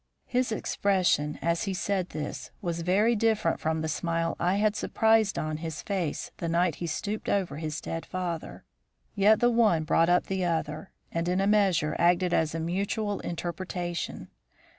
[0.25, 5.37] His expression as he said this was very different from the smile I had surprised
[5.37, 8.65] on his face the night he stooped over his dead father.
[9.13, 13.19] Yet the one brought up the other, and, in a measure, acted as a mutual
[13.19, 14.29] interpretation.